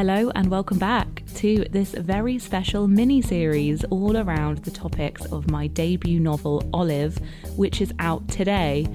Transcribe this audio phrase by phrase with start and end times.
[0.00, 5.50] Hello, and welcome back to this very special mini series all around the topics of
[5.50, 7.18] my debut novel, Olive,
[7.56, 8.86] which is out today.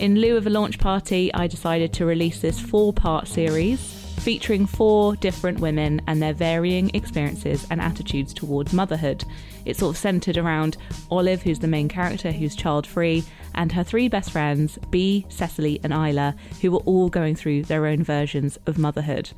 [0.00, 4.66] In lieu of a launch party, I decided to release this four part series featuring
[4.66, 9.24] four different women and their varying experiences and attitudes towards motherhood.
[9.64, 10.76] It's sort of centered around
[11.10, 15.80] Olive, who's the main character, who's child free, and her three best friends, Bee, Cecily,
[15.82, 19.30] and Isla, who are all going through their own versions of motherhood.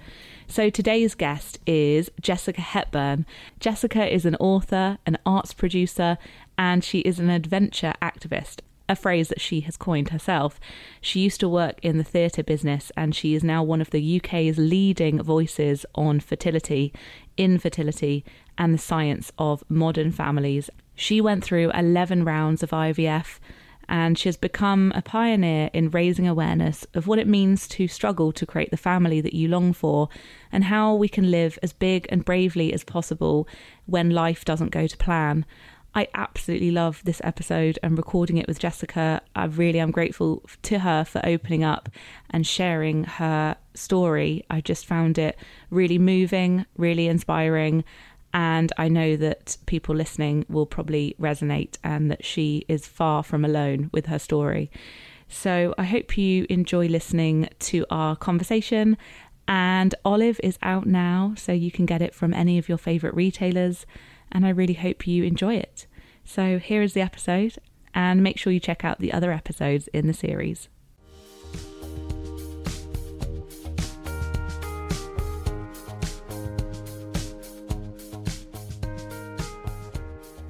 [0.47, 3.25] So today's guest is Jessica Hepburn.
[3.61, 6.19] Jessica is an author, an arts producer,
[6.59, 8.61] and she is an adventure activist
[8.91, 10.59] a phrase that she has coined herself.
[11.01, 14.21] She used to work in the theatre business and she is now one of the
[14.21, 16.93] UK's leading voices on fertility,
[17.37, 18.25] infertility,
[18.59, 20.69] and the science of modern families.
[20.97, 23.39] She went through 11 rounds of IVF
[23.89, 28.33] and she has become a pioneer in raising awareness of what it means to struggle
[28.33, 30.09] to create the family that you long for
[30.51, 33.47] and how we can live as big and bravely as possible
[33.87, 35.47] when life doesn't go to plan.
[35.95, 39.21] I absolutely love this episode and recording it with Jessica.
[39.35, 41.89] I really am grateful to her for opening up
[42.31, 44.45] and sharing her story.
[44.49, 45.37] I just found it
[45.69, 47.83] really moving, really inspiring.
[48.33, 53.45] And I know that people listening will probably resonate and that she is far from
[53.45, 54.71] alone with her story.
[55.27, 58.97] So I hope you enjoy listening to our conversation.
[59.49, 63.17] And Olive is out now, so you can get it from any of your favourite
[63.17, 63.85] retailers
[64.33, 65.87] and I really hope you enjoy it.
[66.25, 67.57] So here is the episode,
[67.95, 70.69] and make sure you check out the other episodes in the series.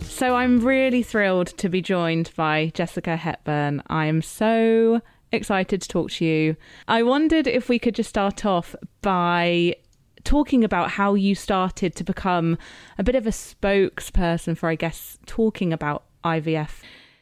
[0.00, 3.82] So I'm really thrilled to be joined by Jessica Hepburn.
[3.86, 5.00] I'm so
[5.32, 6.56] excited to talk to you.
[6.86, 9.76] I wondered if we could just start off by
[10.24, 12.58] talking about how you started to become
[12.98, 16.81] a bit of a spokesperson for, I guess, talking about IVF,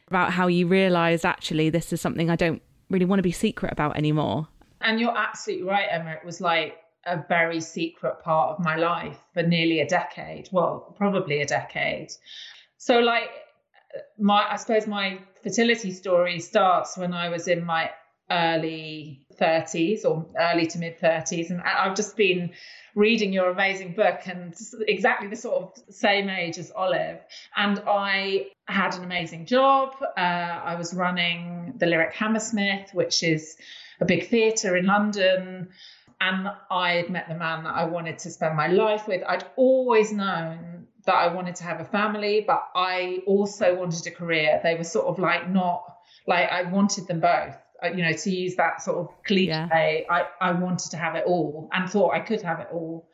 [0.09, 3.73] about how you realised actually this is something I don't really want to be secret
[3.73, 4.49] about anymore.
[4.81, 6.13] And you're absolutely right, Emma.
[6.13, 6.77] It was like
[7.07, 10.49] a very secret part of my life for nearly a decade.
[10.53, 12.13] Well, probably a decade.
[12.77, 13.31] So, like,
[14.19, 17.91] my I suppose my fertility story starts when I was in my
[18.31, 22.51] early 30s or early to mid 30s, and I've just been
[22.95, 24.55] reading your amazing book and
[24.89, 27.21] exactly the sort of same age as Olive.
[27.57, 29.95] And I had an amazing job.
[30.03, 33.57] Uh, I was running the Lyric Hammersmith, which is
[34.01, 35.69] a big theatre in London.
[36.21, 39.23] And I had met the man that I wanted to spend my life with.
[39.25, 44.11] I'd always known that I wanted to have a family, but I also wanted a
[44.11, 44.61] career.
[44.65, 45.85] They were sort of like not
[46.27, 49.69] like I wanted them both you know, to use that sort of cliche, yeah.
[50.11, 53.09] I, I wanted to have it all and thought I could have it all.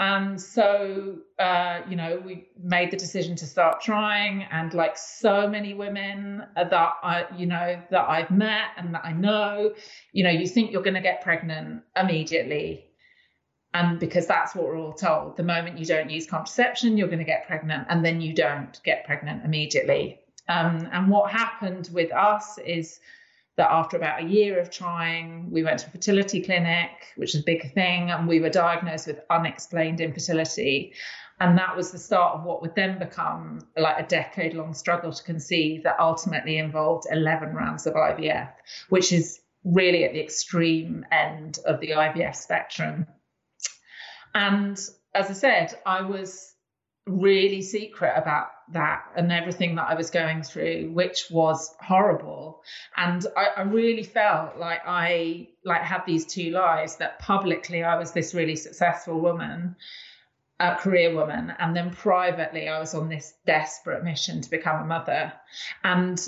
[0.00, 4.44] And so, uh, you know, we made the decision to start trying.
[4.44, 6.72] And like so many women that
[7.02, 9.74] I, you know, that I've met and that I know,
[10.12, 12.84] you know, you think you're going to get pregnant immediately.
[13.74, 15.36] And because that's what we're all told.
[15.36, 17.88] The moment you don't use contraception, you're going to get pregnant.
[17.90, 20.20] And then you don't get pregnant immediately.
[20.48, 23.00] Um, and what happened with us is
[23.58, 27.42] that after about a year of trying, we went to a fertility clinic, which is
[27.42, 30.94] a big thing, and we were diagnosed with unexplained infertility.
[31.40, 35.12] And that was the start of what would then become like a decade long struggle
[35.12, 38.48] to conceive that ultimately involved 11 rounds of IVF,
[38.90, 43.06] which is really at the extreme end of the IVF spectrum.
[44.34, 44.78] And
[45.14, 46.54] as I said, I was
[47.06, 52.62] really secret about that and everything that I was going through, which was horrible.
[52.96, 57.98] And I, I, really felt like I like had these two lives that publicly I
[57.98, 59.76] was this really successful woman,
[60.60, 64.86] a career woman, and then privately I was on this desperate mission to become a
[64.86, 65.32] mother.
[65.84, 66.20] And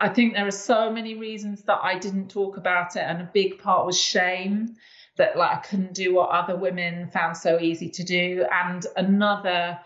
[0.00, 3.30] I think there are so many reasons that I didn't talk about it, and a
[3.32, 4.76] big part was shame
[5.16, 9.78] that like I couldn't do what other women found so easy to do, and another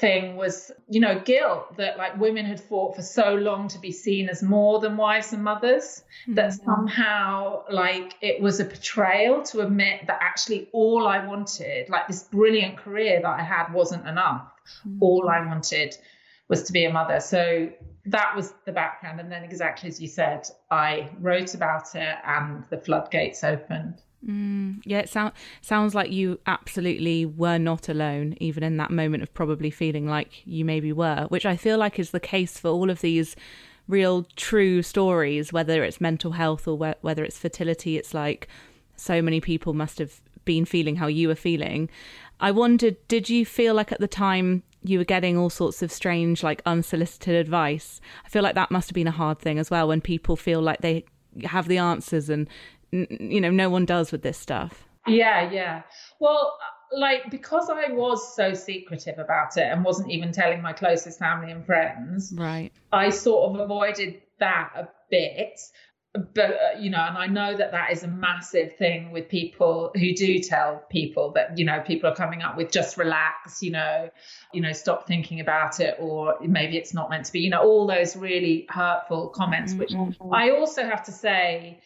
[0.00, 3.92] thing was, you know, guilt that like women had fought for so long to be
[3.92, 6.34] seen as more than wives and mothers, mm-hmm.
[6.34, 12.08] that somehow like it was a betrayal to admit that actually all I wanted, like
[12.08, 14.50] this brilliant career that I had, wasn't enough.
[14.86, 14.98] Mm-hmm.
[15.00, 15.96] All I wanted
[16.48, 17.20] was to be a mother.
[17.20, 17.70] So
[18.06, 19.20] that was the background.
[19.20, 24.02] And then, exactly as you said, I wrote about it and the floodgates opened.
[24.26, 29.22] Mm, yeah, it sound, sounds like you absolutely were not alone, even in that moment
[29.22, 32.68] of probably feeling like you maybe were, which I feel like is the case for
[32.68, 33.36] all of these
[33.86, 37.98] real true stories, whether it's mental health or wh- whether it's fertility.
[37.98, 38.48] It's like
[38.96, 41.90] so many people must have been feeling how you were feeling.
[42.40, 45.92] I wondered, did you feel like at the time you were getting all sorts of
[45.92, 48.00] strange, like unsolicited advice?
[48.24, 50.62] I feel like that must have been a hard thing as well when people feel
[50.62, 51.04] like they
[51.44, 52.48] have the answers and,
[52.94, 54.84] you know, no one does with this stuff.
[55.06, 55.82] Yeah, yeah.
[56.20, 56.56] Well,
[56.92, 61.50] like because I was so secretive about it and wasn't even telling my closest family
[61.50, 62.72] and friends, right?
[62.92, 65.60] I sort of avoided that a bit.
[66.14, 69.90] But uh, you know, and I know that that is a massive thing with people
[69.96, 73.72] who do tell people that you know people are coming up with just relax, you
[73.72, 74.10] know,
[74.52, 77.62] you know, stop thinking about it, or maybe it's not meant to be, you know,
[77.62, 79.74] all those really hurtful comments.
[79.74, 80.32] Which mm-hmm.
[80.32, 81.80] I also have to say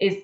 [0.00, 0.16] is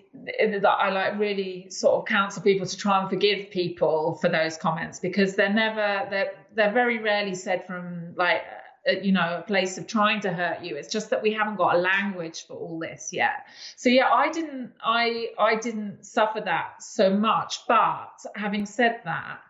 [0.63, 4.57] that I like really sort of counsel people to try and forgive people for those
[4.57, 8.43] comments because they're never they're they're very rarely said from like
[8.89, 10.77] uh, you know a place of trying to hurt you.
[10.77, 13.47] It's just that we haven't got a language for all this yet.
[13.77, 17.61] So yeah i didn't i i didn't suffer that so much.
[17.69, 19.41] But having said that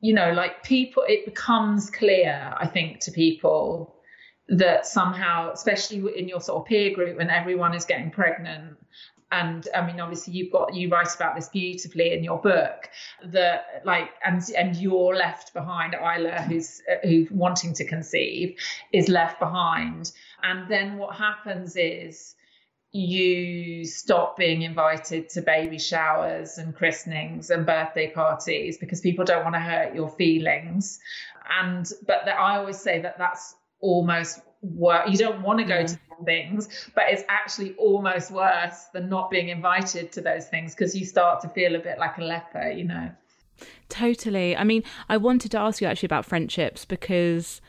[0.00, 3.94] you know like people it becomes clear i think to people
[4.48, 8.76] that somehow especially in your sort of peer group when everyone is getting pregnant
[9.40, 12.88] and I mean, obviously, you've got you write about this beautifully in your book.
[13.24, 15.94] That like, and and you're left behind.
[15.94, 18.56] Isla, who's uh, who's wanting to conceive,
[18.92, 22.34] is left behind, and then what happens is
[22.92, 29.42] you stop being invited to baby showers and christenings and birthday parties because people don't
[29.42, 31.00] want to hurt your feelings
[31.60, 35.08] and but i always say that that's almost work.
[35.08, 39.48] You don't want to go to things, but it's actually almost worse than not being
[39.48, 42.84] invited to those things because you start to feel a bit like a leper, you
[42.84, 43.10] know.
[43.88, 44.56] Totally.
[44.56, 47.60] I mean, I wanted to ask you actually about friendships because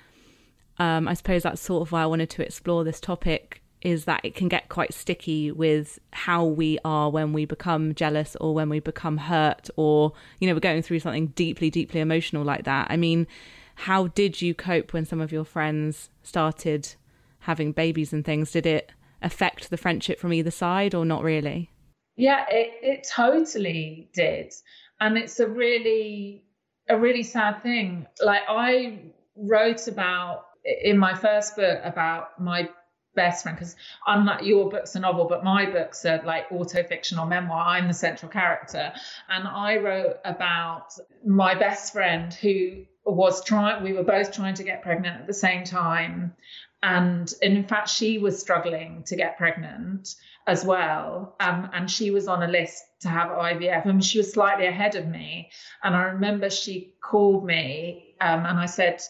[0.79, 4.21] um, I suppose that's sort of why I wanted to explore this topic is that
[4.23, 8.67] it can get quite sticky with how we are when we become jealous or when
[8.67, 12.87] we become hurt or, you know, we're going through something deeply, deeply emotional like that.
[12.89, 13.27] I mean,
[13.75, 16.95] how did you cope when some of your friends started
[17.39, 18.51] having babies and things?
[18.51, 18.91] Did it
[19.21, 21.71] affect the friendship from either side or not really?
[22.15, 24.53] Yeah, it, it totally did.
[24.99, 26.43] And it's a really,
[26.87, 28.07] a really sad thing.
[28.23, 28.99] Like I
[29.35, 32.69] wrote about in my first book about my
[33.15, 33.75] best friend because
[34.07, 37.93] unlike your book's a novel but my books are like auto-fiction or memoir i'm the
[37.93, 38.91] central character
[39.29, 40.87] and i wrote about
[41.25, 45.33] my best friend who was trying we were both trying to get pregnant at the
[45.33, 46.35] same time.
[46.83, 50.15] And, in fact she was struggling to get pregnant
[50.47, 51.35] as well.
[51.39, 54.95] Um, and she was on a list to have ivf and she was slightly ahead
[54.95, 55.49] of me.
[55.83, 59.01] And i remember she called me um, and i said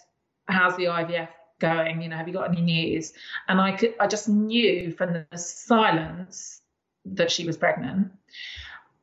[0.48, 2.02] how's the ivf going?
[2.02, 3.14] You know have you got any news?
[3.48, 6.62] And i could i just knew from the silence
[7.06, 8.12] that she was pregnant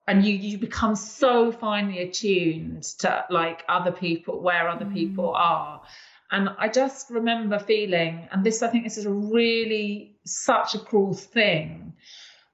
[0.06, 4.94] and you you become so finely attuned to like other people where other mm.
[4.94, 5.82] people are
[6.30, 10.78] and i just remember feeling and this i think this is a really such a
[10.78, 11.92] cruel thing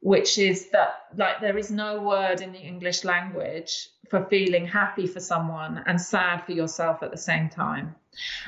[0.01, 5.07] which is that like there is no word in the english language for feeling happy
[5.07, 7.95] for someone and sad for yourself at the same time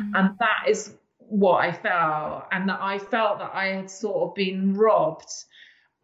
[0.00, 0.10] mm.
[0.14, 4.34] and that is what i felt and that i felt that i had sort of
[4.34, 5.30] been robbed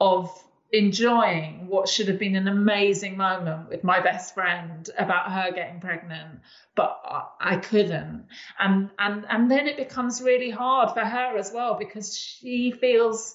[0.01, 5.53] of enjoying what should have been an amazing moment with my best friend about her
[5.53, 6.41] getting pregnant
[6.77, 7.01] but
[7.41, 8.27] I couldn't.
[8.61, 13.35] And and and then it becomes really hard for her as well because she feels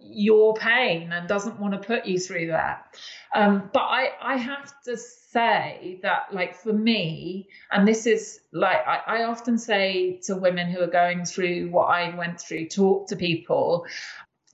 [0.00, 2.96] your pain and doesn't want to put you through that.
[3.34, 8.78] Um, but I I have to say that like for me and this is like
[8.86, 13.08] I, I often say to women who are going through what I went through talk
[13.08, 13.86] to people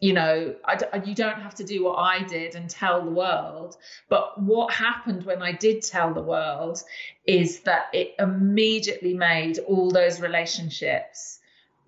[0.05, 3.79] you know, I, you don't have to do what I did and tell the world.
[4.11, 6.83] But what happened when I did tell the world
[7.27, 11.39] is that it immediately made all those relationships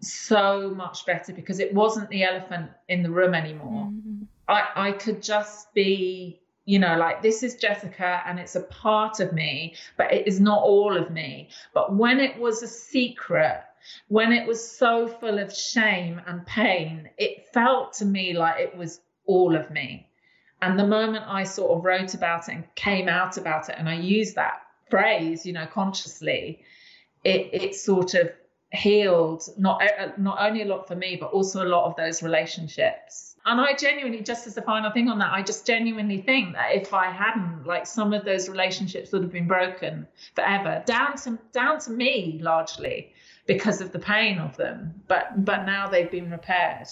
[0.01, 3.91] so much better because it wasn't the elephant in the room anymore.
[3.93, 4.23] Mm-hmm.
[4.49, 9.21] I, I could just be, you know, like this is Jessica and it's a part
[9.21, 11.51] of me, but it is not all of me.
[11.75, 13.63] But when it was a secret,
[14.09, 18.77] when it was so full of shame and pain, it felt to me like it
[18.77, 20.09] was all of me.
[20.63, 23.89] And the moment I sort of wrote about it and came out about it, and
[23.89, 26.63] I used that phrase, you know, consciously,
[27.25, 28.31] it, it sort of
[28.73, 32.23] healed not uh, not only a lot for me, but also a lot of those
[32.23, 33.37] relationships.
[33.45, 36.75] And I genuinely, just as a final thing on that, I just genuinely think that
[36.75, 41.39] if I hadn't, like some of those relationships would have been broken forever, down to
[41.53, 43.13] down to me largely
[43.47, 44.95] because of the pain of them.
[45.09, 46.89] But but now they've been repaired.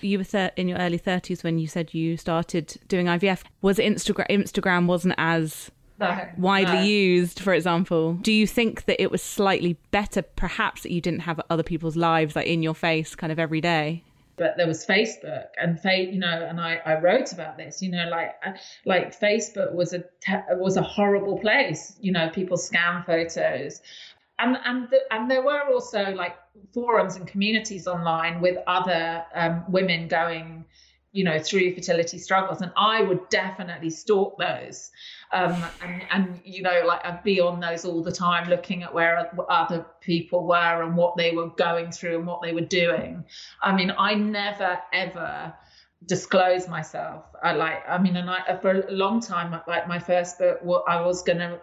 [0.00, 3.42] You were th- in your early thirties when you said you started doing IVF.
[3.60, 6.82] Was Instagram Instagram wasn't as no, widely no.
[6.82, 8.14] used, for example.
[8.14, 11.96] Do you think that it was slightly better, perhaps, that you didn't have other people's
[11.96, 14.02] lives like in your face kind of every day?
[14.36, 18.08] but there was Facebook and you know, and I, I wrote about this, you know,
[18.10, 18.52] like uh,
[18.84, 20.04] like Facebook was a
[20.52, 23.80] was a horrible place, you know, people scam photos,
[24.38, 26.36] and and the, and there were also like
[26.72, 30.64] forums and communities online with other um, women going
[31.12, 32.62] you know through fertility struggles.
[32.62, 34.90] And i would definitely stalk those
[35.32, 38.92] um, and, and you know like i'd be on those all the time looking at
[38.92, 43.24] where other people were and what they were going through and what they were doing.
[43.62, 45.54] I mean i never ever
[46.06, 47.24] disclose myself.
[47.42, 51.00] I like i mean and i for a long time like my first book i
[51.00, 51.60] was gonna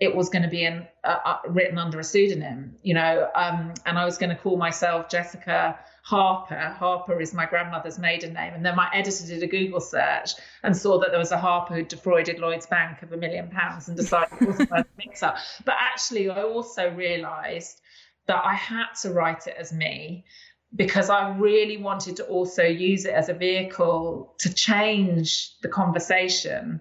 [0.00, 3.74] it was going to be in, uh, uh, written under a pseudonym, you know, um,
[3.84, 6.74] and I was going to call myself Jessica Harper.
[6.78, 8.54] Harper is my grandmother's maiden name.
[8.54, 10.30] And then my editor did a Google search
[10.62, 13.88] and saw that there was a Harper who defrauded Lloyd's Bank of a million pounds
[13.88, 15.36] and decided it wasn't worth mix up.
[15.64, 17.80] But actually, I also realized
[18.26, 20.24] that I had to write it as me
[20.74, 26.80] because I really wanted to also use it as a vehicle to change the conversation.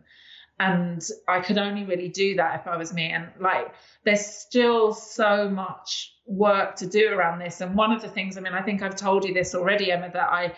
[0.59, 3.11] And I could only really do that if I was me.
[3.11, 3.73] And like,
[4.05, 7.61] there's still so much work to do around this.
[7.61, 10.09] And one of the things, I mean, I think I've told you this already, Emma,
[10.11, 10.53] that I,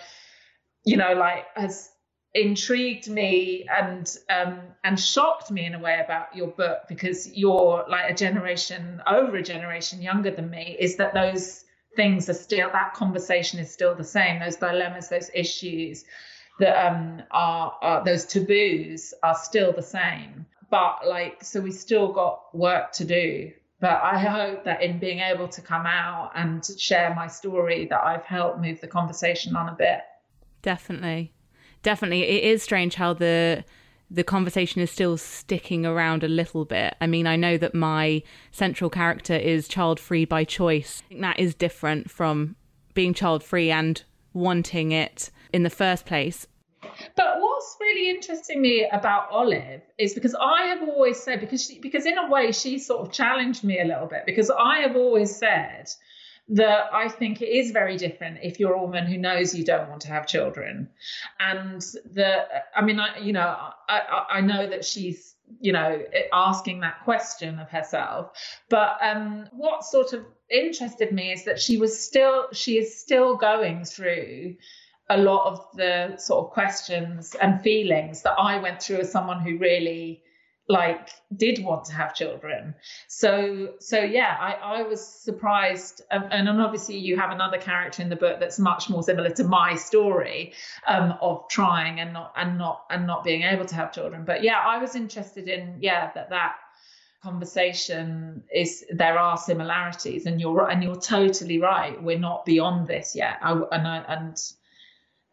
[0.85, 1.89] you know, like has
[2.35, 7.83] intrigued me and um and shocked me in a way about your book because you're
[7.89, 11.65] like a generation over a generation younger than me is that those
[11.95, 16.05] things are still that conversation is still the same those dilemmas those issues
[16.59, 22.11] that um are, are those taboos are still the same but like so we still
[22.11, 26.65] got work to do but I hope that in being able to come out and
[26.77, 30.01] share my story, that I've helped move the conversation on a bit.
[30.61, 31.31] Definitely,
[31.81, 33.63] definitely, it is strange how the
[34.11, 36.95] the conversation is still sticking around a little bit.
[36.99, 41.03] I mean, I know that my central character is child free by choice.
[41.05, 42.55] I think that is different from
[42.95, 44.03] being child free and
[44.39, 46.47] wanting it in the first place.
[47.15, 51.79] But what's really interesting me about Olive is because I have always said because she
[51.79, 54.95] because in a way she sort of challenged me a little bit because I have
[54.95, 55.89] always said
[56.49, 59.89] that I think it is very different if you're a woman who knows you don't
[59.89, 60.89] want to have children,
[61.39, 61.81] and
[62.13, 63.55] the I mean I you know
[63.87, 66.01] I I know that she's you know
[66.33, 68.31] asking that question of herself,
[68.69, 73.35] but um what sort of interested me is that she was still she is still
[73.35, 74.55] going through
[75.09, 79.39] a lot of the sort of questions and feelings that I went through as someone
[79.41, 80.23] who really
[80.69, 82.75] like did want to have children.
[83.07, 88.09] So so yeah i i was surprised and, and obviously you have another character in
[88.09, 90.53] the book that's much more similar to my story
[90.87, 94.23] um, of trying and not and not and not being able to have children.
[94.25, 96.55] But yeah i was interested in yeah that that
[97.23, 103.15] conversation is there are similarities and you're and you're totally right we're not beyond this
[103.15, 103.37] yet.
[103.41, 104.37] I, and I, and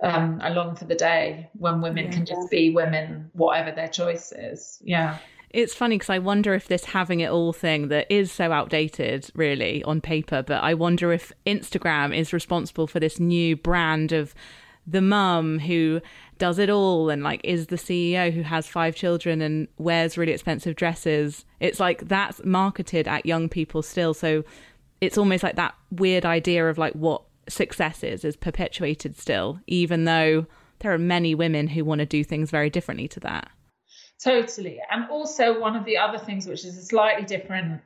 [0.00, 3.88] um, I long for the day when women yeah, can just be women, whatever their
[3.88, 4.78] choice is.
[4.84, 5.18] Yeah.
[5.50, 9.30] It's funny because I wonder if this having it all thing that is so outdated,
[9.34, 14.34] really, on paper, but I wonder if Instagram is responsible for this new brand of
[14.86, 16.00] the mum who
[16.38, 20.32] does it all and like is the CEO who has five children and wears really
[20.32, 21.44] expensive dresses.
[21.58, 24.14] It's like that's marketed at young people still.
[24.14, 24.44] So
[25.00, 30.46] it's almost like that weird idea of like what successes is perpetuated still, even though
[30.80, 33.50] there are many women who want to do things very differently to that.
[34.22, 34.80] Totally.
[34.90, 37.82] And also, one of the other things, which is a slightly different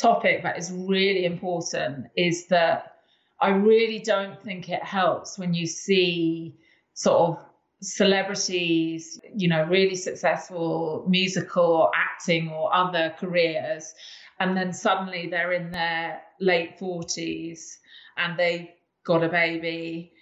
[0.00, 2.96] topic that is really important, is that
[3.40, 6.56] I really don't think it helps when you see
[6.94, 7.44] sort of
[7.80, 13.92] celebrities, you know, really successful musical or acting or other careers,
[14.38, 17.76] and then suddenly they're in their late 40s
[18.16, 18.74] and they
[19.04, 20.12] got a baby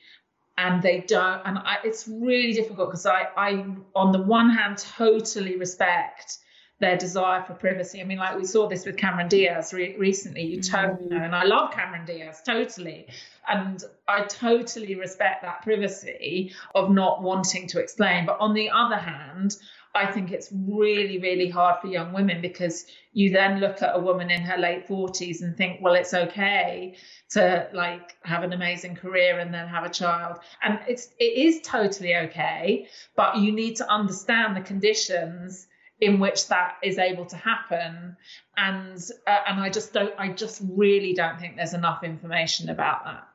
[0.59, 4.79] and they don't and I, it's really difficult because I, I on the one hand
[4.79, 6.39] totally respect
[6.81, 8.01] their desire for privacy.
[8.01, 10.43] I mean, like we saw this with Cameron Diaz re- recently.
[10.43, 11.11] You totally mm.
[11.11, 13.07] know, and I love Cameron Diaz totally,
[13.49, 18.25] and I totally respect that privacy of not wanting to explain.
[18.25, 19.57] But on the other hand,
[19.95, 23.99] I think it's really, really hard for young women because you then look at a
[23.99, 26.95] woman in her late 40s and think, well, it's okay
[27.31, 30.39] to like have an amazing career and then have a child.
[30.63, 35.67] And it's it is totally okay, but you need to understand the conditions
[36.01, 38.17] in which that is able to happen
[38.57, 43.05] and uh, and I just don't I just really don't think there's enough information about
[43.05, 43.27] that.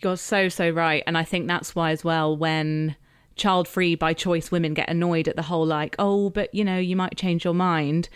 [0.00, 2.96] You're so so right and I think that's why as well when
[3.36, 6.78] child free by choice women get annoyed at the whole like, oh, but you know,
[6.78, 8.08] you might change your mind.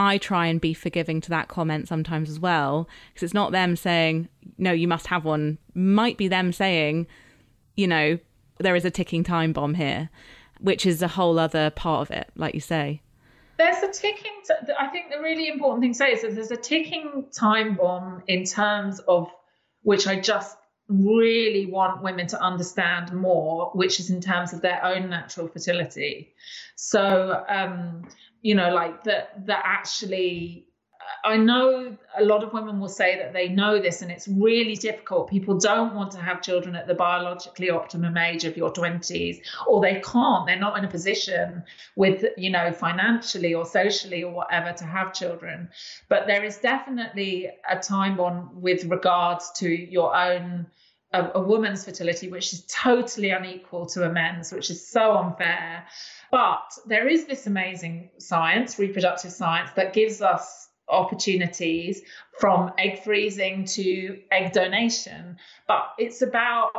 [0.00, 3.76] I try and be forgiving to that comment sometimes as well because it's not them
[3.76, 7.06] saying no you must have one might be them saying
[7.76, 8.18] you know
[8.58, 10.08] there is a ticking time bomb here
[10.58, 13.02] which is a whole other part of it like you say
[13.58, 16.50] there's a ticking t- I think the really important thing to say is that there's
[16.50, 19.28] a ticking time bomb in terms of
[19.82, 20.56] which I just
[20.90, 26.34] really want women to understand more, which is in terms of their own natural fertility.
[26.74, 28.02] So, um,
[28.42, 30.66] you know, like that, that actually,
[31.24, 34.74] I know a lot of women will say that they know this and it's really
[34.74, 35.30] difficult.
[35.30, 39.80] People don't want to have children at the biologically optimum age of your 20s, or
[39.80, 40.46] they can't.
[40.46, 41.62] They're not in a position
[41.96, 45.68] with, you know, financially or socially or whatever to have children.
[46.08, 50.66] But there is definitely a time on with regards to your own
[51.12, 55.86] a, a woman's fertility, which is totally unequal to a men's, which is so unfair.
[56.30, 62.02] But there is this amazing science, reproductive science, that gives us opportunities
[62.38, 65.36] from egg freezing to egg donation.
[65.66, 66.70] But it's about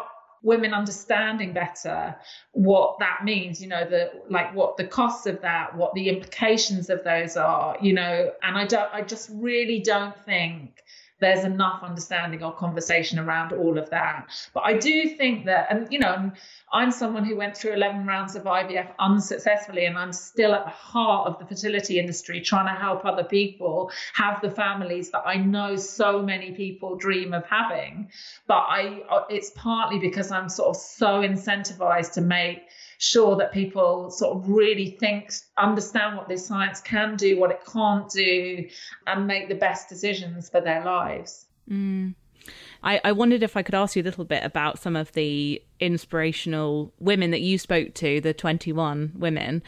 [0.44, 2.16] women understanding better
[2.54, 6.90] what that means you know the like what the costs of that what the implications
[6.90, 10.82] of those are you know and i don't i just really don't think
[11.22, 14.28] there's enough understanding or conversation around all of that.
[14.54, 16.32] But I do think that, and you know,
[16.74, 20.72] I'm someone who went through 11 rounds of IVF unsuccessfully, and I'm still at the
[20.72, 25.36] heart of the fertility industry trying to help other people have the families that I
[25.36, 28.10] know so many people dream of having.
[28.48, 32.64] But I, uh, it's partly because I'm sort of so incentivized to make
[33.02, 37.60] sure that people sort of really think, understand what this science can do, what it
[37.66, 38.68] can't do,
[39.08, 41.48] and make the best decisions for their lives.
[41.68, 42.14] Mm.
[42.84, 45.62] I, I wondered if I could ask you a little bit about some of the
[45.80, 49.64] inspirational women that you spoke to, the 21 women,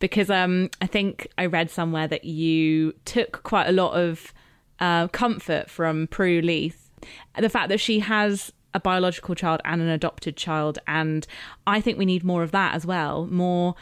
[0.00, 4.34] because um, I think I read somewhere that you took quite a lot of
[4.80, 6.90] uh, comfort from Prue Leith.
[7.38, 10.78] The fact that she has a biological child and an adopted child.
[10.86, 11.26] And
[11.66, 13.74] I think we need more of that as well, more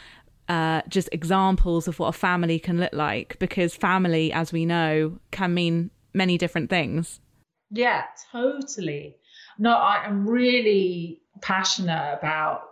[0.49, 5.17] uh, just examples of what a family can look like, because family, as we know,
[5.31, 7.19] can mean many different things.
[7.69, 9.15] Yeah, totally.
[9.57, 12.70] No, I am really passionate about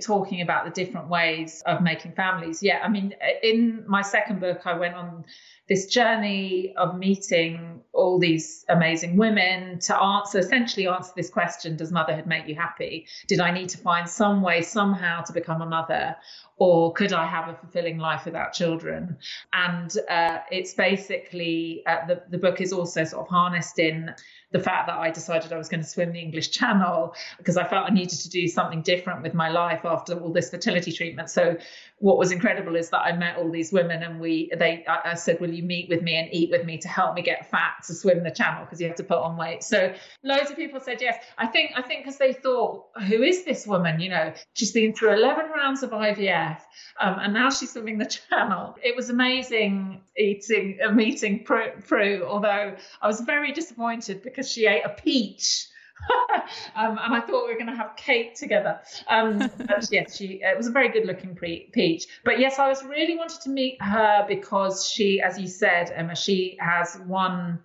[0.00, 2.62] talking about the different ways of making families.
[2.62, 5.24] Yeah, I mean, in my second book, I went on
[5.68, 11.92] this journey of meeting all these amazing women to answer, essentially answer this question Does
[11.92, 13.06] motherhood make you happy?
[13.28, 16.16] Did I need to find some way, somehow, to become a mother?
[16.56, 19.18] Or could I have a fulfilling life without children?
[19.52, 24.14] And uh, it's basically, uh, the, the book is also sort of harnessed in
[24.52, 27.66] the fact that I decided I was going to swim the English Channel because I
[27.66, 31.30] felt I needed to do something different with my life after all this fertility treatment.
[31.30, 31.56] So
[31.98, 35.40] what was incredible is that I met all these women and we they I, said,
[35.40, 37.94] Will you meet with me and eat with me to help me get fat to
[37.94, 39.62] swim the channel because you have to put on weight.
[39.62, 41.16] So loads of people said yes.
[41.38, 44.00] I think I think because they thought, who is this woman?
[44.00, 46.58] You know, she's been through 11 rounds of IVF
[47.00, 48.76] um, and now she's swimming the channel.
[48.82, 54.84] It was amazing eating a meeting Prue, although I was very disappointed because she ate
[54.84, 55.66] a peach.
[56.74, 58.80] um, and I thought we were going to have cake together.
[59.08, 62.06] Um, but yes, she it was a very good looking pre- peach.
[62.24, 66.16] But yes, I was really wanted to meet her because she, as you said, Emma,
[66.16, 67.60] she has one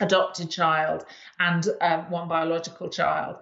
[0.00, 1.04] adopted child
[1.38, 3.36] and um, one biological child.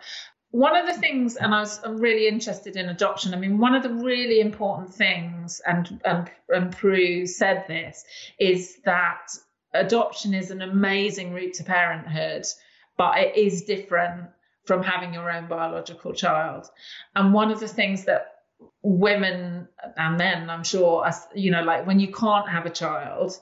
[0.50, 3.34] One of the things, and I was really interested in adoption.
[3.34, 8.04] I mean, one of the really important things, and and, and Prue said this,
[8.38, 9.28] is that
[9.74, 12.46] adoption is an amazing route to parenthood
[12.96, 14.28] but it is different
[14.64, 16.68] from having your own biological child.
[17.14, 18.37] And one of the things that
[18.82, 23.38] women and men, I'm sure, you know, like when you can't have a child,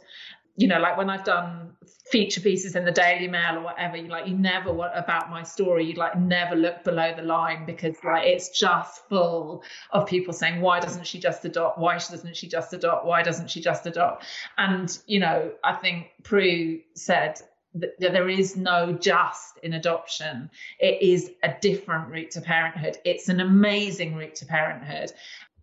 [0.56, 1.72] you know, like when I've done
[2.10, 5.42] feature pieces in the Daily Mail or whatever, you like you never want about my
[5.42, 10.32] story, you like never look below the line because like it's just full of people
[10.32, 11.78] saying, why doesn't she just adopt?
[11.78, 13.04] Why doesn't she just adopt?
[13.04, 14.24] Why doesn't she just adopt?
[14.56, 17.40] And you know, I think Prue said
[17.74, 20.50] there is no just in adoption.
[20.78, 22.98] It is a different route to parenthood.
[23.04, 25.12] It's an amazing route to parenthood.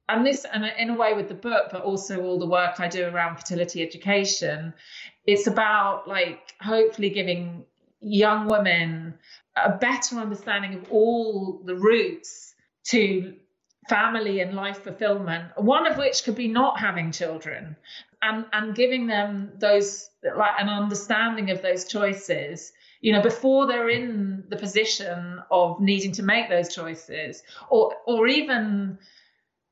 [0.09, 2.89] And this, and in a way with the book, but also all the work I
[2.89, 4.73] do around fertility education,
[5.25, 7.63] it's about like hopefully giving
[8.01, 9.13] young women
[9.55, 12.55] a better understanding of all the routes
[12.87, 13.35] to
[13.87, 17.77] family and life fulfillment, one of which could be not having children
[18.21, 23.89] and and giving them those like an understanding of those choices you know before they're
[23.89, 28.97] in the position of needing to make those choices or or even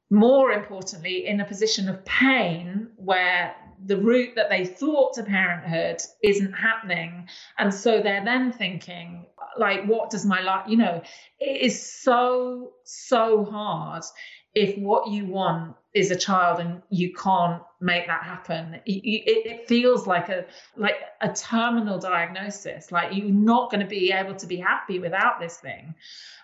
[0.09, 6.01] more importantly, in a position of pain where the route that they thought to parenthood
[6.23, 7.27] isn't happening.
[7.57, 11.01] And so they're then thinking, like, what does my life, you know,
[11.39, 14.03] it is so, so hard
[14.55, 18.75] if what you want is a child and you can't make that happen.
[18.85, 19.01] It,
[19.45, 22.91] it, feels like a like a terminal diagnosis.
[22.91, 25.95] Like you're not going to be able to be happy without this thing.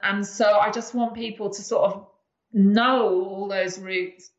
[0.01, 2.07] And so i just want people to sort of
[2.53, 4.29] know all those routes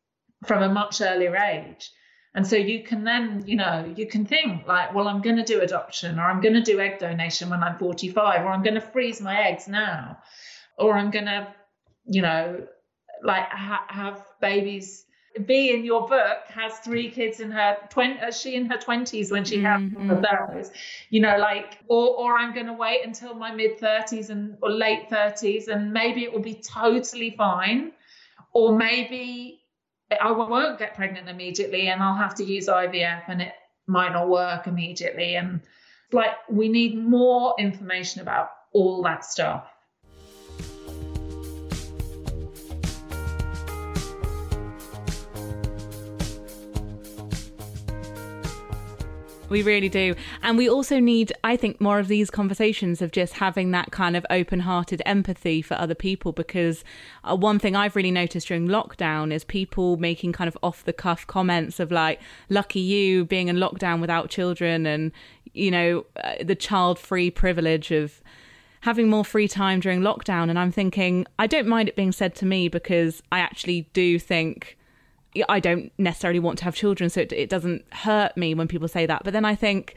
[0.45, 1.91] from a much earlier age.
[2.35, 5.43] And so you can then, you know, you can think like, well, I'm going to
[5.43, 8.75] do adoption or I'm going to do egg donation when I'm 45 or I'm going
[8.75, 10.19] to freeze my eggs now
[10.77, 11.47] or I'm going to,
[12.05, 12.67] you know,
[13.23, 15.06] like ha- have babies.
[15.45, 19.31] Bee in your book has three kids in her 20, uh, she in her 20s
[19.31, 20.09] when she mm-hmm.
[20.09, 20.71] had those,
[21.09, 24.71] you know, like, or, or I'm going to wait until my mid 30s and or
[24.71, 27.91] late 30s and maybe it will be totally fine.
[28.53, 29.61] Or maybe
[30.19, 33.53] I won't get pregnant immediately and I'll have to use IVF and it
[33.87, 35.35] might not work immediately.
[35.35, 35.61] And
[36.11, 39.67] like, we need more information about all that stuff.
[49.49, 50.13] We really do.
[50.43, 54.17] And we also need, I think, more of these conversations of just having that kind
[54.17, 56.33] of open hearted empathy for other people.
[56.33, 56.83] Because
[57.23, 60.91] uh, one thing I've really noticed during lockdown is people making kind of off the
[60.91, 65.13] cuff comments of like, lucky you being in lockdown without children and,
[65.53, 68.21] you know, uh, the child free privilege of
[68.81, 70.49] having more free time during lockdown.
[70.49, 74.19] And I'm thinking, I don't mind it being said to me because I actually do
[74.19, 74.77] think
[75.49, 78.87] I don't necessarily want to have children, so it, it doesn't hurt me when people
[78.87, 79.23] say that.
[79.23, 79.95] But then I think,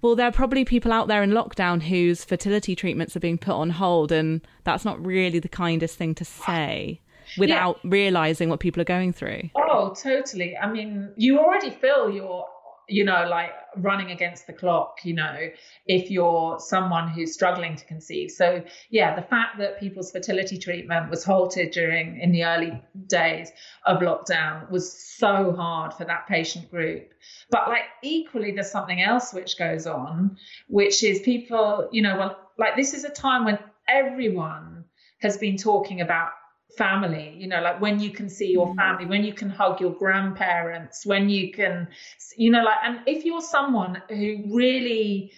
[0.00, 3.54] well, there are probably people out there in lockdown whose fertility treatments are being put
[3.54, 7.00] on hold, and that's not really the kindest thing to say
[7.38, 7.90] without yeah.
[7.90, 9.50] realizing what people are going through.
[9.56, 10.56] Oh, totally.
[10.56, 12.46] I mean, you already feel your
[12.88, 15.48] you know, like running against the clock, you know,
[15.86, 18.30] if you're someone who's struggling to conceive.
[18.30, 23.50] So, yeah, the fact that people's fertility treatment was halted during in the early days
[23.86, 27.12] of lockdown was so hard for that patient group.
[27.50, 30.36] But, like, equally, there's something else which goes on,
[30.68, 34.84] which is people, you know, well, like, this is a time when everyone
[35.20, 36.30] has been talking about
[36.76, 38.76] family you know like when you can see your mm.
[38.76, 41.88] family when you can hug your grandparents when you can
[42.36, 45.32] you know like and if you're someone who really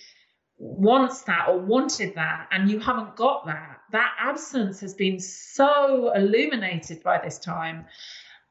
[0.59, 6.13] wants that or wanted that and you haven't got that that absence has been so
[6.15, 7.85] illuminated by this time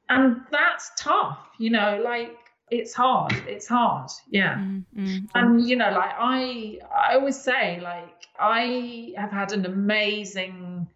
[0.10, 2.36] and that's tough you know like
[2.69, 5.17] it's hard it's hard yeah mm-hmm.
[5.36, 10.88] and you know like i i always say like i have had an amazing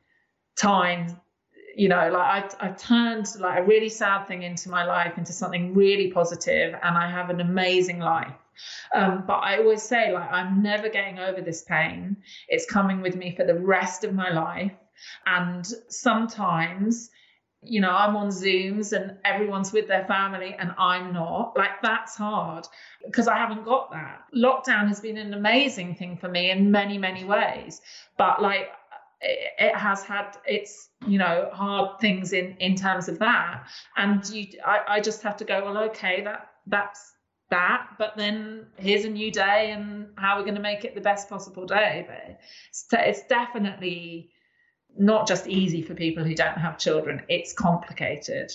[0.58, 1.19] time
[1.78, 5.32] you know, like I, I turned like a really sad thing into my life into
[5.32, 8.34] something really positive, and I have an amazing life.
[8.96, 12.18] Um, but I always say, like, I'm never getting over this pain.
[12.48, 14.72] It's coming with me for the rest of my life.
[15.28, 17.12] And sometimes,
[17.62, 21.56] you know, I'm on Zooms and everyone's with their family and I'm not.
[21.56, 22.66] Like, that's hard
[23.06, 24.24] because I haven't got that.
[24.36, 27.82] Lockdown has been an amazing thing for me in many, many ways.
[28.18, 28.70] But, like,
[29.21, 33.67] it has had its you know hard things in in terms of that.
[33.95, 37.13] And you I, I just have to go well okay that that's
[37.49, 37.88] that.
[37.97, 41.30] But then here's a new day and how we're going to make it the best
[41.30, 42.06] possible day.
[42.08, 44.30] But it's, it's definitely
[44.97, 47.21] not just easy for people who don't have children.
[47.30, 48.51] It's complicated.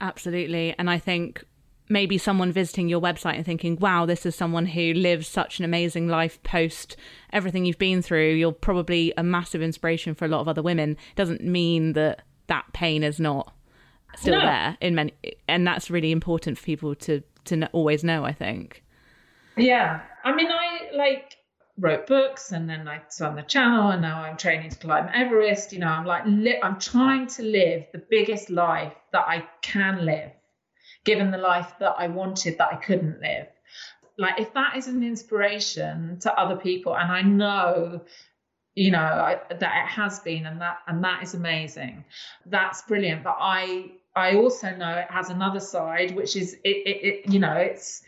[0.00, 0.74] Absolutely.
[0.78, 1.44] And i think
[1.88, 5.64] maybe someone visiting your website and thinking, wow, this is someone who lives such an
[5.64, 6.96] amazing life post
[7.32, 10.96] everything you've been through, you're probably a massive inspiration for a lot of other women.
[11.16, 13.52] Doesn't mean that that pain is not
[14.16, 14.46] still no.
[14.46, 15.12] there in many,
[15.48, 18.24] and that's really important for people to to always know.
[18.24, 18.82] I think.
[19.56, 21.36] Yeah, I mean, I like
[21.76, 25.72] wrote books and then I on the channel and now I'm training to climb Everest.
[25.72, 30.04] You know, I'm like, li- I'm trying to live the biggest life that I can
[30.04, 30.30] live
[31.04, 33.48] given the life that I wanted that I couldn't live.
[34.16, 38.02] Like, if that is an inspiration to other people, and I know
[38.74, 42.04] you know I, that it has been and that and that is amazing
[42.46, 47.04] that's brilliant but i i also know it has another side which is it, it,
[47.04, 48.02] it you know it's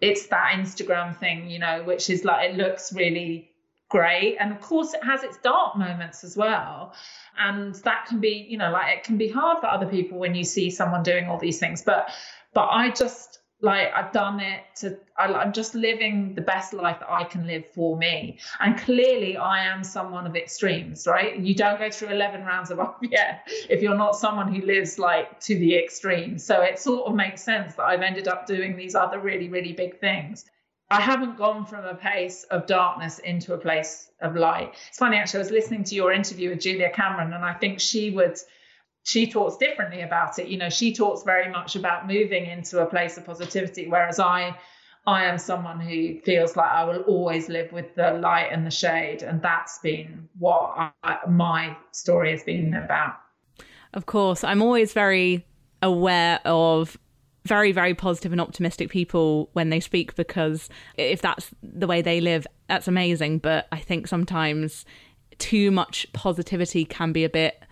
[0.00, 3.50] it's that instagram thing you know which is like it looks really
[3.94, 6.92] great and of course it has its dark moments as well
[7.38, 10.34] and that can be you know like it can be hard for other people when
[10.34, 12.10] you see someone doing all these things but
[12.54, 16.98] but i just like I've done it to I, I'm just living the best life
[17.00, 18.38] that I can live for me.
[18.60, 21.38] And clearly I am someone of extremes, right?
[21.38, 23.38] You don't go through 11 rounds of IVF
[23.70, 26.36] if you're not someone who lives like to the extreme.
[26.38, 29.72] So it sort of makes sense that I've ended up doing these other really, really
[29.72, 30.44] big things.
[30.90, 34.74] I haven't gone from a place of darkness into a place of light.
[34.88, 37.80] It's funny, actually, I was listening to your interview with Julia Cameron, and I think
[37.80, 38.38] she would
[39.06, 40.48] she talks differently about it.
[40.48, 44.56] You know, she talks very much about moving into a place of positivity, whereas I
[45.06, 48.70] I am someone who feels like I will always live with the light and the
[48.70, 53.16] shade, and that's been what I, my story has been about.
[53.92, 55.46] Of course, I'm always very
[55.82, 56.96] aware of
[57.46, 62.20] very very positive and optimistic people when they speak because if that's the way they
[62.20, 63.38] live that's amazing.
[63.38, 64.84] But i think sometimes
[65.38, 67.62] too much positivity can be a bit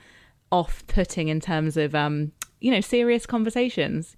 [0.51, 4.17] off-putting in terms of um, you know serious conversations.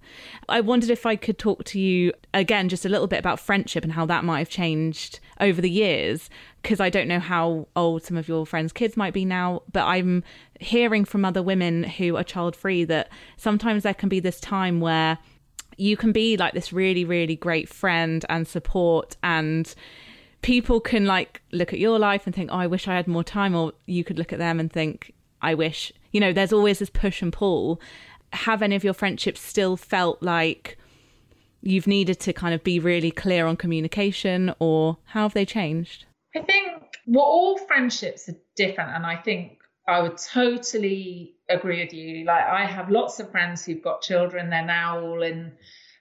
[0.49, 3.83] I wondered if i could talk to you again just a little bit about friendship
[3.83, 6.29] and how that might have changed over the years
[6.61, 9.85] because i don't know how old some of your friends kids might be now but
[9.85, 10.23] i'm
[10.59, 14.79] hearing from other women who are child free that sometimes there can be this time
[14.79, 15.17] where
[15.77, 19.75] you can be like this really really great friend and support and
[20.41, 23.23] people can like look at your life and think oh i wish i had more
[23.23, 26.79] time or you could look at them and think i wish you know, there's always
[26.79, 27.81] this push and pull.
[28.31, 30.77] Have any of your friendships still felt like
[31.61, 36.05] you've needed to kind of be really clear on communication, or how have they changed?
[36.33, 39.57] I think well, all friendships are different, and I think
[39.87, 42.25] I would totally agree with you.
[42.25, 45.53] Like, I have lots of friends who've got children; they're now all in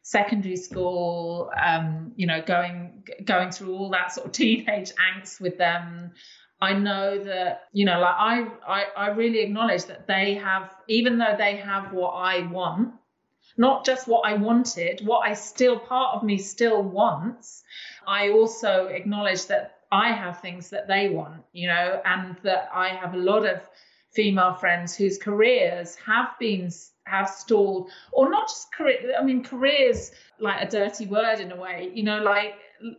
[0.02, 1.50] secondary school.
[1.60, 6.12] Um, you know, going going through all that sort of teenage angst with them.
[6.60, 11.18] I know that, you know, like I, I, I really acknowledge that they have, even
[11.18, 12.94] though they have what I want,
[13.58, 17.62] not just what I wanted, what I still, part of me still wants,
[18.06, 22.88] I also acknowledge that I have things that they want, you know, and that I
[22.88, 23.60] have a lot of
[24.10, 26.70] female friends whose careers have been
[27.06, 31.56] have stalled or not just career i mean careers like a dirty word in a
[31.56, 32.54] way you know like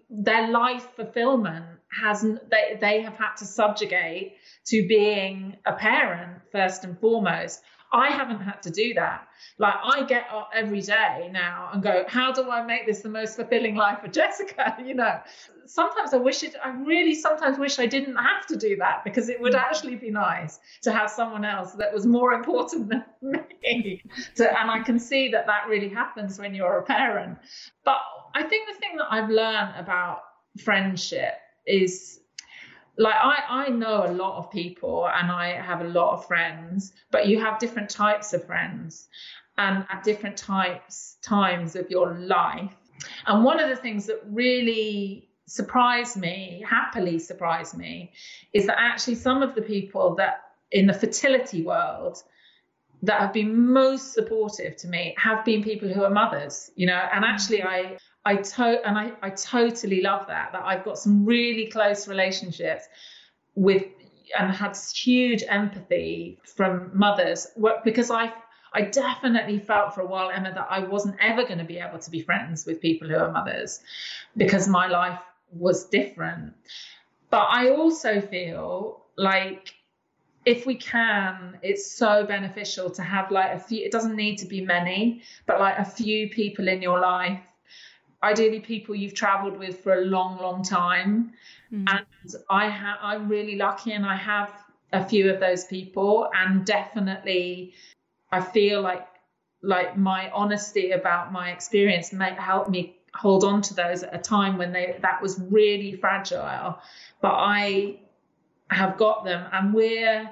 [0.09, 1.65] their life fulfillment
[2.01, 4.33] hasn't they they have had to subjugate
[4.65, 9.27] to being a parent first and foremost I haven't had to do that.
[9.57, 13.09] Like I get up every day now and go, how do I make this the
[13.09, 14.75] most fulfilling life for Jessica?
[14.83, 15.19] You know,
[15.65, 16.55] sometimes I wish it.
[16.63, 19.59] I really sometimes wish I didn't have to do that because it would mm.
[19.59, 22.89] actually be nice to have someone else that was more important
[23.21, 24.01] than me.
[24.33, 27.37] So, and I can see that that really happens when you're a parent.
[27.83, 27.99] But
[28.33, 30.19] I think the thing that I've learned about
[30.63, 31.33] friendship
[31.65, 32.19] is
[32.97, 36.93] like I, I know a lot of people and I have a lot of friends,
[37.11, 39.07] but you have different types of friends
[39.57, 42.71] and at different types times of your life.
[43.27, 48.13] And one of the things that really surprised me, happily surprised me,
[48.53, 52.23] is that actually some of the people that in the fertility world
[53.01, 57.07] that have been most supportive to me have been people who are mothers, you know,
[57.13, 61.25] and actually I I to and I, I totally love that that I've got some
[61.25, 62.85] really close relationships
[63.53, 63.85] with
[64.37, 67.47] and had huge empathy from mothers
[67.83, 68.33] because I
[68.73, 71.99] I definitely felt for a while Emma that I wasn't ever going to be able
[71.99, 73.79] to be friends with people who are mothers
[74.35, 75.19] because my life
[75.51, 76.53] was different.
[77.29, 79.73] But I also feel like
[80.45, 84.45] if we can, it's so beneficial to have like a few, it doesn't need to
[84.45, 87.39] be many, but like a few people in your life
[88.25, 91.33] ideally people you've traveled with for a long, long time.
[91.71, 91.85] Mm.
[91.87, 94.51] And I have, I'm really lucky and I have
[94.91, 96.29] a few of those people.
[96.33, 97.73] And definitely,
[98.31, 99.07] I feel like,
[99.61, 104.17] like my honesty about my experience may help me hold on to those at a
[104.17, 106.79] time when they, that was really fragile.
[107.21, 107.99] But I
[108.69, 110.29] have got them and we're,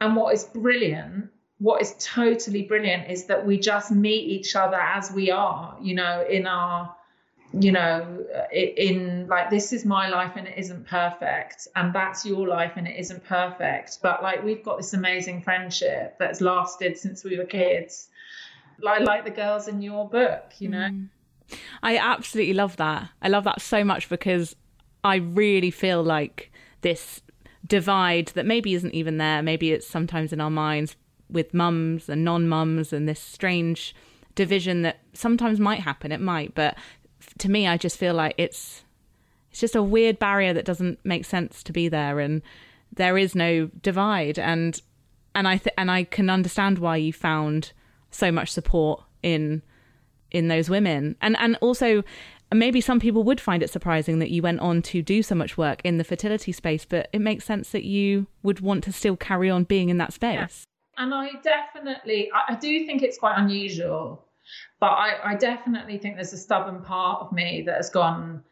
[0.00, 4.76] and what is brilliant what is totally brilliant is that we just meet each other
[4.76, 6.94] as we are, you know, in our
[7.60, 12.48] you know, in like this is my life and it isn't perfect, and that's your
[12.48, 13.98] life and it isn't perfect.
[14.02, 18.08] But like we've got this amazing friendship that's lasted since we were kids,
[18.80, 20.88] like like the girls in your book, you know.
[20.90, 21.08] Mm.
[21.82, 23.10] I absolutely love that.
[23.22, 24.56] I love that so much because
[25.04, 27.20] I really feel like this
[27.66, 29.42] divide that maybe isn't even there.
[29.42, 30.96] Maybe it's sometimes in our minds
[31.30, 33.94] with mums and non mums and this strange
[34.34, 36.10] division that sometimes might happen.
[36.10, 36.76] It might, but
[37.38, 38.82] to me, I just feel like it's
[39.50, 42.42] it's just a weird barrier that doesn't make sense to be there, and
[42.92, 44.80] there is no divide, and
[45.34, 47.72] and I th- and I can understand why you found
[48.10, 49.62] so much support in
[50.30, 51.16] in those women.
[51.20, 52.02] And and also
[52.52, 55.56] maybe some people would find it surprising that you went on to do so much
[55.56, 59.16] work in the fertility space, but it makes sense that you would want to still
[59.16, 60.64] carry on being in that space.
[60.96, 61.04] Yeah.
[61.04, 64.24] And I definitely, I, I, do think it's quite unusual,
[64.80, 68.42] but I, I definitely think there's a stubborn part of me that has gone,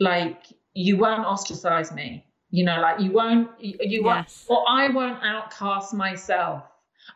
[0.00, 2.24] like, you won't ostracize me.
[2.50, 4.46] You know, like you won't, you, you yes.
[4.48, 6.62] won't, or I won't outcast myself.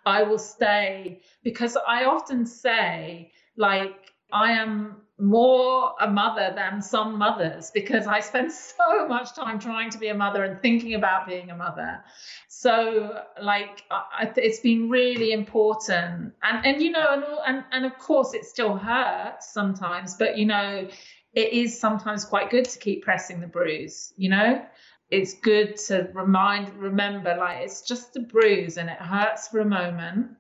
[0.05, 7.19] I will stay because I often say, like, I am more a mother than some
[7.19, 11.27] mothers because I spend so much time trying to be a mother and thinking about
[11.27, 12.03] being a mother.
[12.49, 17.99] So, like, I, it's been really important, and and you know, and, and and of
[17.99, 20.89] course, it still hurts sometimes, but you know,
[21.35, 24.13] it is sometimes quite good to keep pressing the bruise.
[24.17, 24.65] You know,
[25.11, 29.65] it's good to remind, remember, like it's just a bruise and it hurts for a
[29.65, 30.33] moment,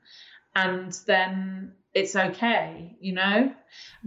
[0.54, 3.52] and then it's okay, you know?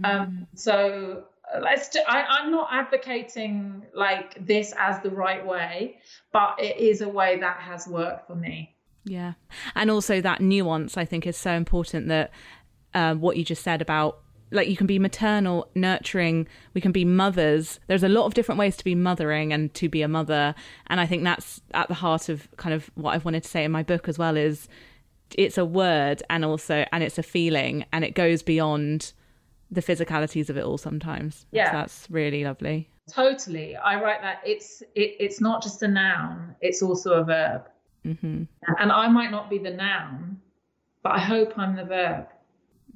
[0.02, 0.20] Um, mm-hmm.
[0.20, 1.24] Um, so
[1.60, 5.98] let's, I, I'm not advocating like this as the right way,
[6.32, 8.74] but it is a way that has worked for me.
[9.04, 9.34] Yeah.
[9.74, 12.30] And also that nuance, I think, is so important that
[12.94, 14.20] uh, what you just said about
[14.50, 17.80] like you can be maternal, nurturing, we can be mothers.
[17.88, 20.54] There's a lot of different ways to be mothering and to be a mother.
[20.86, 23.64] And I think that's at the heart of kind of what I've wanted to say
[23.64, 24.68] in my book as well is
[25.36, 29.12] it's a word and also and it's a feeling and it goes beyond
[29.70, 31.46] the physicalities of it all sometimes.
[31.50, 31.70] Yeah.
[31.70, 32.88] So that's really lovely.
[33.10, 33.76] Totally.
[33.76, 37.68] I write that it's it, it's not just a noun, it's also a verb.
[38.06, 38.44] Mm-hmm.
[38.78, 40.40] And I might not be the noun,
[41.02, 42.26] but I hope I'm the verb.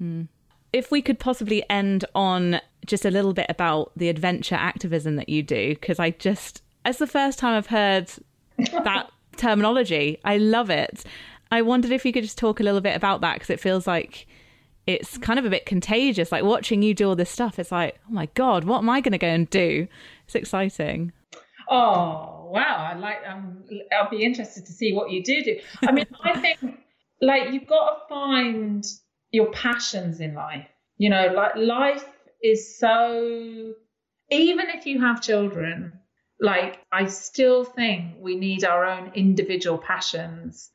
[0.01, 0.29] Mm.
[0.73, 5.29] If we could possibly end on just a little bit about the adventure activism that
[5.29, 8.11] you do, because I just, it's the first time I've heard
[8.59, 10.19] that terminology.
[10.25, 11.05] I love it.
[11.51, 13.87] I wondered if you could just talk a little bit about that because it feels
[13.87, 14.27] like
[14.87, 16.33] it's kind of a bit contagious.
[16.33, 19.01] Like watching you do all this stuff, it's like, oh my god, what am I
[19.01, 19.87] going to go and do?
[20.25, 21.13] It's exciting.
[21.71, 22.91] Oh wow!
[22.91, 23.19] I like.
[23.27, 25.59] Um, I'll be interested to see what you do do.
[25.87, 26.59] I mean, I think
[27.21, 28.85] like you've got to find
[29.31, 30.67] your passions in life.
[30.97, 32.07] You know, like life
[32.43, 33.75] is so.
[34.31, 35.93] Even if you have children,
[36.41, 40.71] like I still think we need our own individual passions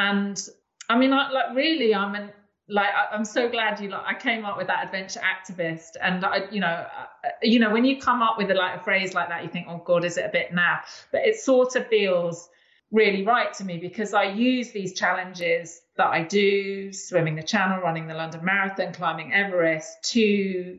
[0.00, 0.48] and
[0.88, 2.30] I mean, I, like really, I'm an
[2.68, 6.24] like I, am so glad you like I came up with that adventure activist, and
[6.24, 9.12] I, you know, uh, you know, when you come up with a like a phrase
[9.14, 10.80] like that, you think, oh God, is it a bit now?
[11.12, 12.48] But it sort of feels
[12.90, 17.80] really right to me because I use these challenges that I do, swimming the channel,
[17.80, 20.78] running the London Marathon, climbing Everest, to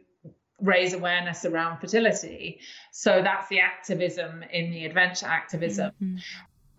[0.60, 2.60] raise awareness around fertility.
[2.92, 5.92] So that's the activism in the adventure activism.
[6.02, 6.18] Mm-hmm.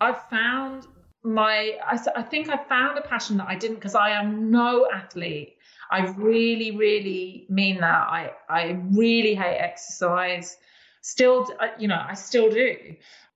[0.01, 0.87] I've found
[1.23, 4.87] my I, I think I found a passion that I didn't because I am no
[4.93, 5.55] athlete.
[5.89, 8.07] I really, really mean that.
[8.09, 10.57] I I really hate exercise.
[11.01, 12.95] Still, you know, I still do.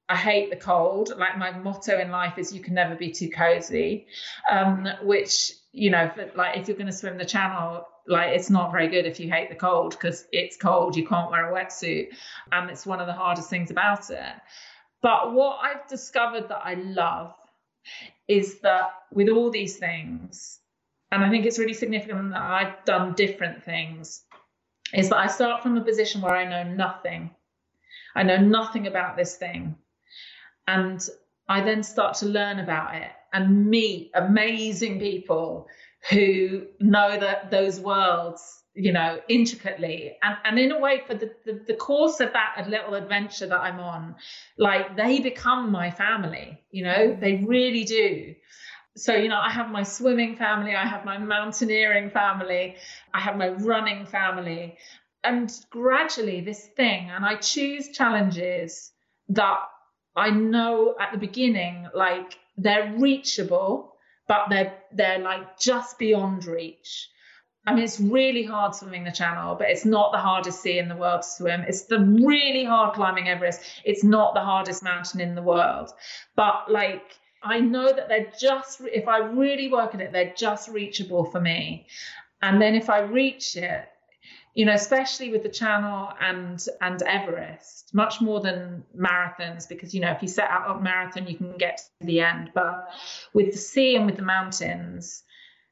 [0.09, 1.13] I hate the cold.
[1.17, 4.07] Like my motto in life is you can never be too cozy.
[4.49, 8.71] Um, which you know, like if you're going to swim the channel, like it's not
[8.71, 10.95] very good if you hate the cold because it's cold.
[10.95, 12.07] You can't wear a wetsuit,
[12.51, 14.33] and it's one of the hardest things about it.
[15.01, 17.33] But what I've discovered that I love
[18.27, 20.59] is that with all these things,
[21.11, 24.23] and I think it's really significant that I've done different things,
[24.93, 27.31] is that I start from a position where I know nothing.
[28.15, 29.75] I know nothing about this thing.
[30.67, 31.07] And
[31.47, 35.67] I then start to learn about it and meet amazing people
[36.09, 40.15] who know that those worlds you know, intricately.
[40.21, 43.59] And, and in a way, for the, the, the, course of that little adventure that
[43.59, 44.15] I'm on,
[44.57, 47.19] like they become my family, you know, mm.
[47.19, 48.35] they really do.
[48.95, 52.75] So, you know, I have my swimming family, I have my mountaineering family,
[53.13, 54.77] I have my running family.
[55.23, 58.91] And gradually, this thing, and I choose challenges
[59.29, 59.57] that
[60.15, 63.95] I know at the beginning, like they're reachable,
[64.27, 67.09] but they're they're like just beyond reach
[67.67, 70.87] I mean, it's really hard swimming the channel, but it's not the hardest sea in
[70.87, 71.65] the world to swim.
[71.67, 73.61] It's the really hard climbing Everest.
[73.83, 75.91] It's not the hardest mountain in the world.
[76.37, 77.03] But like,
[77.43, 81.41] I know that they're just, if I really work at it, they're just reachable for
[81.41, 81.87] me.
[82.41, 83.89] And then if I reach it,
[84.53, 89.99] you know, especially with the channel and and Everest, much more than marathons, because you
[89.99, 92.51] know, if you set out on a marathon, you can get to the end.
[92.55, 92.89] But
[93.33, 95.23] with the sea and with the mountains,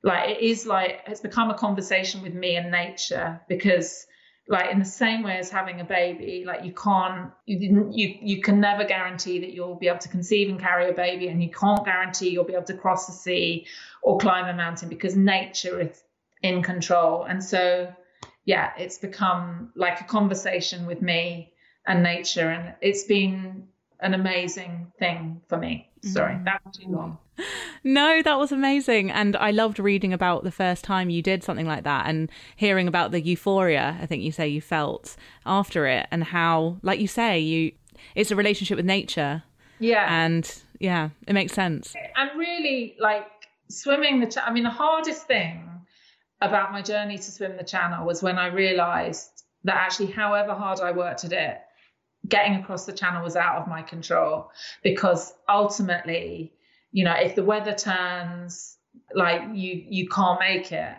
[0.06, 4.08] like it is like it's become a conversation with me and nature because
[4.47, 8.16] like in the same way as having a baby like you can't you didn't you
[8.22, 11.43] you can never guarantee that you'll be able to conceive and carry a baby and
[11.43, 13.66] you can't guarantee you'll be able to cross the sea
[14.01, 16.01] or climb a mountain because nature is
[16.41, 17.91] in control and so
[18.45, 21.51] yeah, it's become like a conversation with me
[21.86, 22.49] and nature.
[22.49, 23.68] And it's been
[23.99, 25.89] an amazing thing for me.
[26.06, 26.45] Sorry, mm.
[26.45, 27.18] that was too long.
[27.84, 29.12] No, that was amazing.
[29.12, 32.88] And I loved reading about the first time you did something like that and hearing
[32.88, 37.08] about the euphoria, I think you say you felt after it and how, like you
[37.08, 37.72] say, you
[38.14, 39.43] it's a relationship with nature.
[39.80, 40.08] Yeah.
[40.10, 41.93] And yeah, it makes sense.
[42.16, 43.28] And really, like
[43.70, 45.70] swimming the, I mean, the hardest thing
[46.41, 50.80] about my journey to swim the channel was when I realized that actually, however hard
[50.80, 51.58] I worked at it,
[52.28, 54.52] getting across the channel was out of my control
[54.84, 56.54] because ultimately,
[56.92, 58.78] you know, if the weather turns,
[59.14, 60.96] like you you can't make it.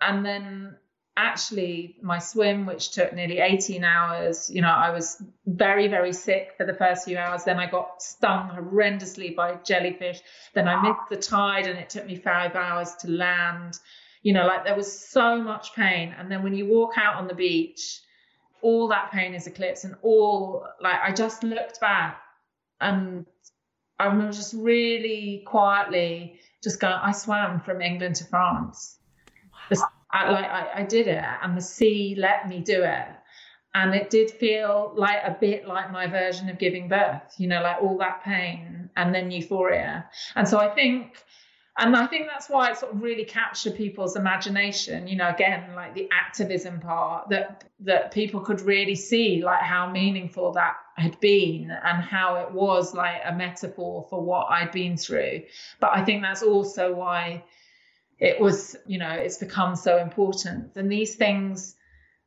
[0.00, 0.76] And then
[1.16, 6.52] actually my swim which took nearly 18 hours you know i was very very sick
[6.56, 7.42] for the first few hours.
[7.42, 10.20] Then i got stung horrendously by jellyfish.
[10.54, 13.80] Then i missed the tide and it took me five hours to land.
[14.22, 16.14] You know like there was so much pain.
[16.16, 18.00] And then when you walk out on the beach
[18.62, 22.20] all that pain is eclipsed and all like I just looked back
[22.80, 23.26] and
[23.98, 28.98] I remember just really quietly just going, I swam from England to France.
[29.70, 29.88] Wow.
[30.12, 33.06] Like I, I did it and the sea let me do it.
[33.74, 37.62] And it did feel like a bit like my version of giving birth, you know,
[37.62, 40.06] like all that pain and then euphoria.
[40.34, 41.22] And so I think
[41.78, 45.06] and I think that's why it sort of really captured people's imagination.
[45.06, 49.88] You know, again, like the activism part that that people could really see, like how
[49.90, 54.96] meaningful that had been and how it was like a metaphor for what I'd been
[54.96, 55.42] through.
[55.78, 57.44] But I think that's also why
[58.18, 60.72] it was, you know, it's become so important.
[60.74, 61.76] And these things,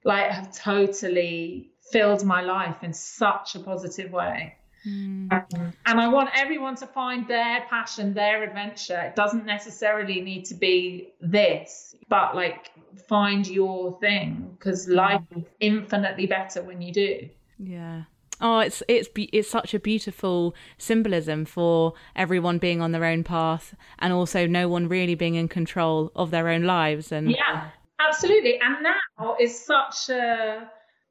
[0.06, 4.56] like, have totally filled my life in such a positive way.
[4.86, 5.32] Mm.
[5.32, 8.99] Um, and I want everyone to find their passion, their adventure.
[8.99, 12.71] It doesn't necessarily need to be this, but like
[13.07, 17.29] find your thing because life is infinitely better when you do.
[17.59, 18.03] Yeah.
[18.43, 23.75] Oh, it's it's it's such a beautiful symbolism for everyone being on their own path,
[23.99, 27.11] and also no one really being in control of their own lives.
[27.11, 27.69] And yeah,
[27.99, 28.59] absolutely.
[28.59, 30.67] And now is such a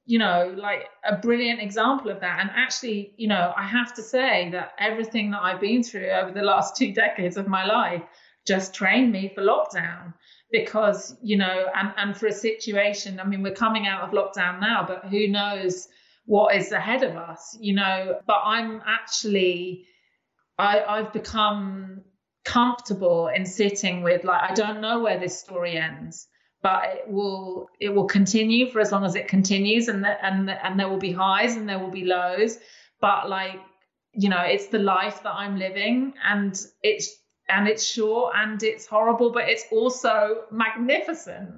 [0.06, 2.40] you know, like a brilliant example of that.
[2.40, 6.32] And actually, you know, I have to say that everything that I've been through over
[6.32, 8.02] the last two decades of my life
[8.46, 10.14] just trained me for lockdown
[10.50, 14.60] because, you know, and, and for a situation, I mean, we're coming out of lockdown
[14.60, 15.86] now, but who knows
[16.24, 19.86] what is ahead of us, you know, but I'm actually,
[20.58, 22.02] I, I've become
[22.44, 26.26] comfortable in sitting with like, I don't know where this story ends
[26.62, 30.48] but it will it will continue for as long as it continues and the, and
[30.48, 32.58] the, and there will be highs and there will be lows.
[33.00, 33.60] But like
[34.12, 37.16] you know it's the life that i'm living and it's
[37.48, 41.50] and it's short and it's horrible but it's also magnificent.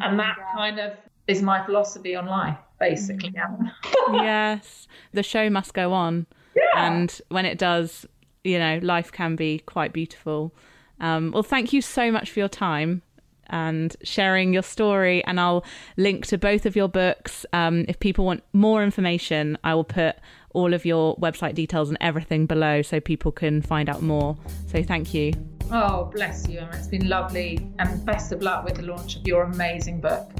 [0.00, 0.52] And that yeah.
[0.54, 0.92] kind of
[1.26, 3.30] is my philosophy on life basically.
[3.30, 3.72] Mm.
[4.12, 4.88] yes.
[5.12, 6.26] The show must go on.
[6.56, 6.62] Yeah.
[6.76, 8.06] and when it does
[8.44, 10.54] you know life can be quite beautiful.
[11.00, 13.02] Um, well thank you so much for your time
[13.50, 15.24] and sharing your story.
[15.24, 15.64] And I'll
[15.96, 17.46] link to both of your books.
[17.52, 20.16] Um, if people want more information, I will put
[20.54, 24.36] all of your website details and everything below so people can find out more.
[24.68, 25.32] So thank you.
[25.70, 26.60] Oh, bless you.
[26.72, 27.66] It's been lovely.
[27.78, 30.30] And best of luck with the launch of your amazing book.